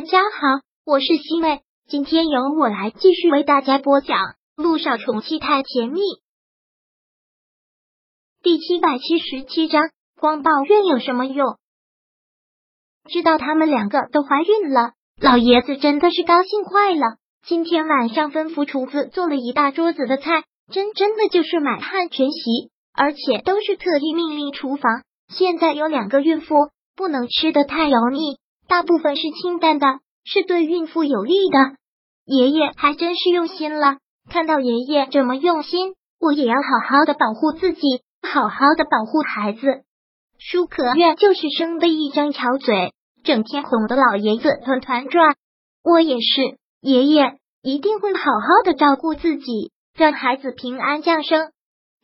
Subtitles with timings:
[0.00, 4.16] 大家好，我是西妹，今天由我来继续为大家播讲
[4.56, 6.00] 《路上宠妻太甜蜜》
[8.42, 9.90] 第七百七十七章。
[10.18, 11.58] 光抱怨有什么用？
[13.10, 17.18] 知道他们两个都怀孕了，老爷子真的是高兴坏了。
[17.46, 25.02] 今天晚上吩咐厨子做了一大桌子的菜，真真的就是满汉全席，而且都是特意命令厨房。
[25.28, 28.38] 现在有两个孕妇，不能吃的太油腻。
[28.70, 31.58] 大部分是清淡的，是对孕妇有利的。
[32.24, 33.96] 爷爷还真是用心了，
[34.30, 37.80] 看到爷爷这么用心，我也要好好的保护自己，
[38.22, 39.82] 好好的保护孩子。
[40.38, 42.92] 舒可愿就是生的一张巧嘴，
[43.24, 45.34] 整天哄得老爷子团团转。
[45.82, 51.50] 我也是，爷爷一定会好好的照顾自己，让孩子平安降生。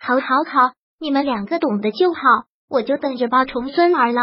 [0.00, 2.20] 好，好，好，你们两个懂得就好，
[2.68, 4.20] 我就等着抱重孙儿了。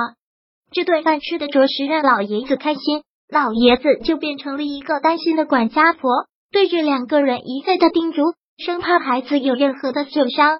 [0.73, 6.09] 这顿饭吃的着实让老爷子开心，老爷子就变成了一个担心的管家婆，
[6.51, 8.21] 对着两个人一再的叮嘱，
[8.57, 10.59] 生怕孩子有任何的受伤。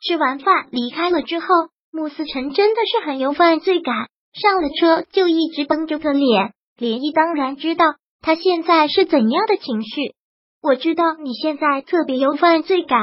[0.00, 1.46] 吃完饭离开了之后，
[1.90, 6.52] 穆思辰真的是很有犯罪感，上了车就一直绷着个脸。
[6.78, 7.84] 连毅当然知道
[8.20, 10.14] 他现在是怎样的情绪，
[10.62, 13.00] 我知道你现在特别有犯罪感。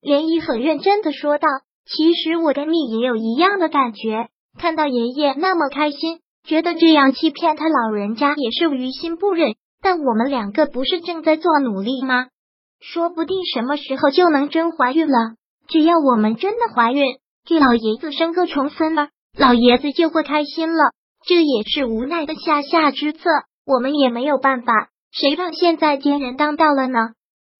[0.00, 1.46] 连毅很认真的说道
[1.84, 9.54] ：“其实我跟你也有一样的感觉。”看到爷爷那么开心，觉得这样欺骗他老人家也是于心不忍。
[9.82, 12.28] 但我们两个不是正在做努力吗？
[12.80, 15.34] 说不定什么时候就能真怀孕了。
[15.68, 17.02] 只要我们真的怀孕，
[17.46, 20.92] 给老爷子生个重孙了，老爷子就会开心了。
[21.26, 23.20] 这也是无奈的下下之策，
[23.66, 24.88] 我们也没有办法。
[25.10, 27.10] 谁让现在奸人当道了呢？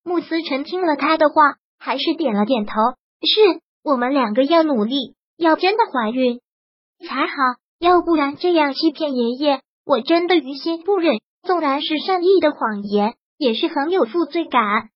[0.03, 2.72] 穆思成听了他的话，还是点了点头。
[3.22, 6.41] 是我们两个要努力，要真的怀孕。
[7.00, 7.33] 才好，
[7.78, 11.17] 要不然这样欺骗爷爷，我真的于心不忍。
[11.42, 14.89] 纵然是善意的谎言，也是很有负罪感。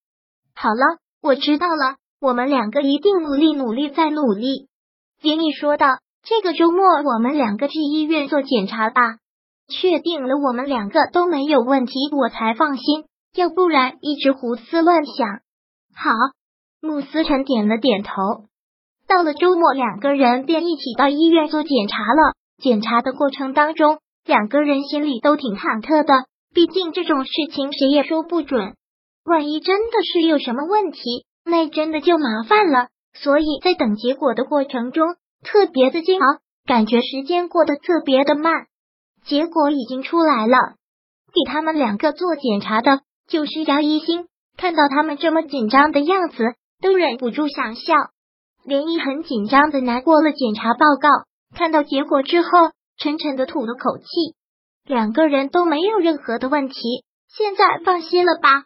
[0.54, 4.68] 好了，我知道了，我们两个一定努力努力再努力。
[5.20, 9.18] 连毅说道：“这个周末我们两个去医院做检查吧，
[9.68, 13.04] 确定了我们两个都没有问题，我才放心。
[13.34, 15.40] 要不然一直胡思乱想。”
[15.94, 16.10] 好，
[16.80, 18.12] 穆思成点了点头。
[19.08, 22.34] 到了周末，两个人便一起到医院做检查了。
[22.62, 28.74] 检查的过程当中，两个人心里都挺忐忑的，毕竟这种事情谁也说不准，
[29.24, 32.88] 万一真的是有什么问题，那真的就麻烦了。
[33.14, 35.06] 所以在等结果的过程中，
[35.42, 36.26] 特别的煎熬，
[36.66, 38.66] 感觉时间过得特别的慢。
[39.24, 40.58] 结果已经出来了，
[41.32, 44.26] 给他们两个做检查的就是姚一星，
[44.58, 46.44] 看到他们这么紧张的样子，
[46.82, 47.94] 都忍不住想笑。
[48.64, 51.08] 连毅很紧张的拿过了检查报告，
[51.56, 52.48] 看到结果之后，
[52.98, 54.04] 沉沉的吐了口气。
[54.84, 56.76] 两个人都没有任何的问题，
[57.28, 58.64] 现在放心了吧？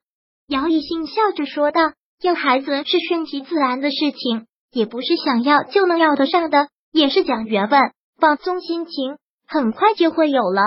[0.49, 1.93] 姚以信笑着说道
[2.23, 7.81] ：“要孩子是顺其自然的事情，也不是想要就能要得上的，也是讲缘分，
[8.19, 9.17] 放松心情，
[9.47, 10.63] 很快就会有了。”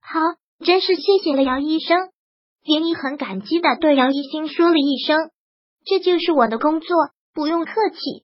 [0.00, 0.20] 好，
[0.64, 2.10] 真是谢谢了姚医生。
[2.64, 5.30] 连毅很感激的对姚一星说了一声
[5.84, 6.96] ：“这就是我的工作，
[7.34, 8.23] 不用客气。”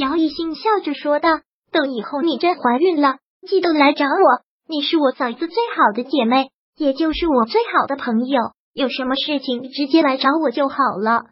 [0.00, 1.28] 姚一兴笑着说道
[1.70, 4.40] ：“等以后你真怀孕了，记得来找我。
[4.66, 8.40] 你是我嫂子最好的姐妹，也就是我最好的朋友。
[8.72, 11.24] 有什么事情直接来找我就好了。”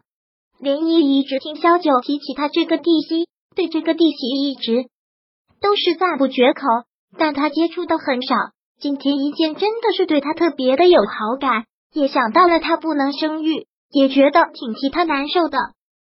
[0.61, 4.85] 连依一直听萧九提起他这个弟媳，对这个弟媳一直
[5.61, 6.61] 都是赞不绝口，
[7.17, 8.35] 但他接触的很少。
[8.79, 15.57] 今天一见，真的是对他特别的有好感，也想到了他不能生育，也觉得挺替他难受的。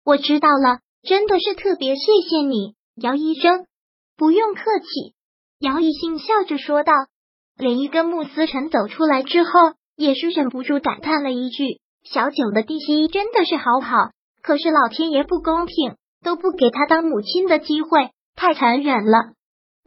[0.03, 0.79] 我知道了。
[1.03, 3.65] 真的是特别谢谢你，姚医生，
[4.17, 5.15] 不用客气。
[5.59, 6.93] 姚一兴笑着说道。
[7.57, 9.49] 连一跟穆思成走出来之后，
[9.95, 14.11] 也是忍不住感叹了一句：“小九的弟媳真的是好好，
[14.41, 19.33] 可是老天爷不公平，都不给他当母亲的机会，太残忍了。”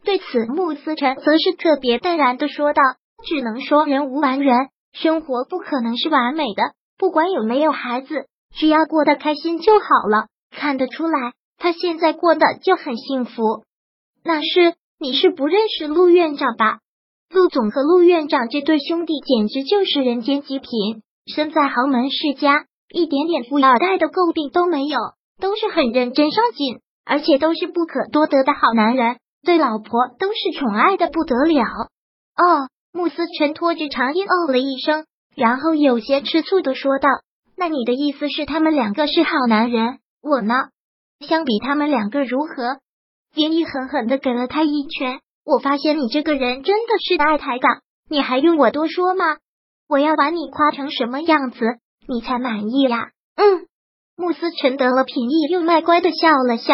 [0.05, 2.81] 对此，穆思成则是特别淡然的说道
[3.25, 4.55] ：“只能说人无完人，
[4.93, 13.63] 生活不可能是完美的，不管有没有孩子，只要过得开心就好了。”看得出来，他现在过得就很幸福。
[14.23, 16.79] 那是你是不认识陆院长吧？
[17.29, 24.97] 陆总和陆院长这对兄弟简直就是人间极品，身在豪门世家，一点点富二代的诟病都没有，
[25.39, 31.63] 都是很认真上进，而且都是不可多得的好男人，对老婆都是宠爱的不得了。
[32.37, 35.05] 哦，穆思辰拖着长音哦了一声，
[35.35, 37.09] 然后有些吃醋的说道
[37.57, 40.55] ：“那你的意思是他们两个是好男人？”我呢？
[41.19, 42.79] 相比他们两个如何？
[43.35, 45.19] 连毅狠狠的给了他一拳。
[45.45, 49.37] 我发现你这个人真的是爱抬杠，你还用我多说吗？
[49.87, 51.59] 我要把你夸成什么样子，
[52.07, 53.11] 你才满意呀？
[53.35, 53.67] 嗯。
[54.17, 56.73] 慕斯辰得了便宜又卖乖的笑了笑，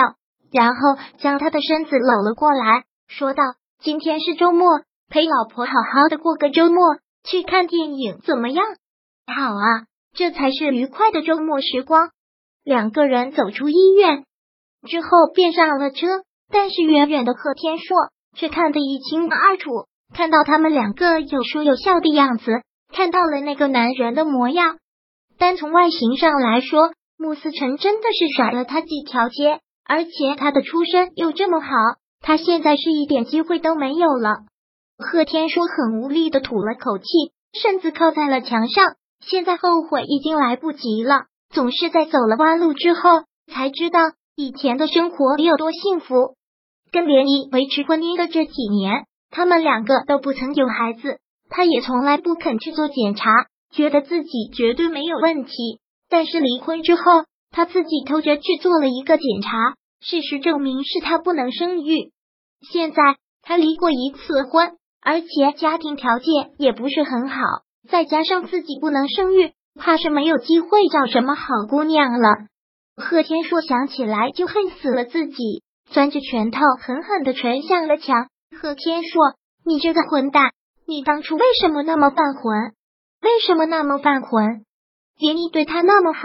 [0.53, 3.43] 然后将他的身子搂了过来，说道
[3.83, 4.65] ：“今天是周末，
[5.09, 6.77] 陪老婆好好的过个周末，
[7.25, 8.63] 去看电影怎么样？”
[9.27, 12.11] 好啊，这才是愉快的周末时光。
[12.63, 14.23] 两个人走出医院
[14.87, 17.95] 之后，便上了车，但是远远的贺天硕
[18.35, 19.69] 却看得一清二楚，
[20.13, 22.61] 看到他们两个有说有笑的样子，
[22.93, 24.77] 看到了那个男人的模样。
[25.37, 31.67] 单从外形上来说，穆思成真的是甩了他几条街，而且他的出身又这么好，
[32.21, 34.43] 他现在是一点机会都没有了。
[34.97, 37.05] 贺天舒很无力的吐了口气，
[37.59, 38.85] 身子靠在了墙上，
[39.19, 41.25] 现在后悔已经来不及了。
[41.51, 43.99] 总是在走了弯路之后，才知道
[44.35, 46.35] 以前的生活有多幸福。
[46.91, 51.19] 跟莲姨维持婚姻的这几年，他们两个都不曾有孩子，
[51.49, 53.29] 他也从来不肯去做检查，
[53.71, 55.79] 觉得自己绝对没有问题。
[56.09, 57.03] 但是离婚之后，
[57.51, 62.11] 他自己偷着去做了一个检查，事实证明是他不能生育。
[62.61, 67.37] 现在他离过一次婚，而且家庭条件也不是很好，
[67.89, 72.29] 再加上自己不能生育，怕是没有机会找什么好姑娘了。
[72.97, 78.27] 贺天硕想起来就恨死了自己，攥着拳头狠狠的捶向了墙。
[78.59, 79.35] 贺天硕，
[79.65, 80.51] 你这个混蛋，
[80.85, 82.73] 你当初为什么那么犯浑？
[83.21, 84.65] 为什么那么犯浑？
[85.17, 86.19] 杰尼对他那么好，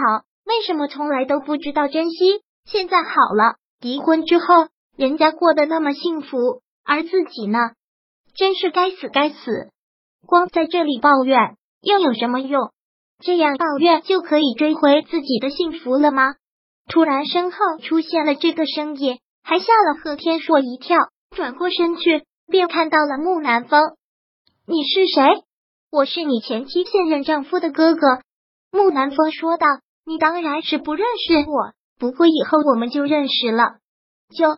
[0.45, 2.41] 为什么从来都不知道珍惜？
[2.65, 4.67] 现在好了，离婚之后，
[4.97, 7.59] 人家过得那么幸福，而自己呢？
[8.35, 9.69] 真是该死该死！
[10.25, 12.71] 光在这里抱怨又有什么用？
[13.19, 16.35] 这样抱怨就可以追回自己的幸福了吗？
[16.87, 20.97] 突然，身后出现了这个声音，还吓了贺天硕一跳。
[21.35, 23.81] 转过身去，便看到了木南风。
[24.65, 25.43] 你是谁？
[25.91, 28.21] 我是你前妻现任丈夫的哥哥。
[28.71, 29.65] 木南风说道
[30.05, 33.77] ：“你当然是不认识我，不过以后我们就认识了。”
[34.35, 34.57] 就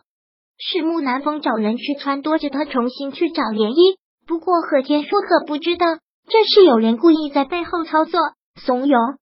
[0.58, 3.96] 是木南风找人去撺掇着他重新去找涟漪。
[4.26, 5.86] 不过贺天硕可不知道，
[6.28, 8.20] 这是有人故意在背后操作、
[8.64, 9.18] 怂恿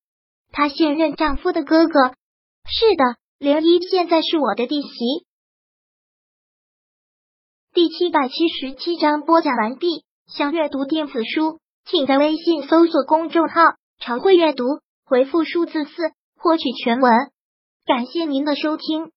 [0.53, 2.15] 她现任丈夫的哥哥。
[2.65, 4.89] 是的，涟漪现在是我的弟媳。
[7.73, 10.05] 第七百七十七章播讲完毕。
[10.27, 13.63] 想阅读电子书，请在微信搜索公众号
[13.99, 14.65] “常会阅读”。
[15.07, 17.11] 回复数字四获取全文，
[17.87, 19.11] 感谢您的收听。